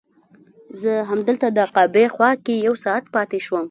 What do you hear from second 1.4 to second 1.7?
د